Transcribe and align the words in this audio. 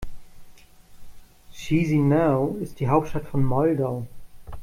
Chișinău 1.51 2.57
ist 2.61 2.75
die 2.79 2.87
Hauptstadt 2.89 3.27
von 3.29 3.45
Moldau. 3.45 4.07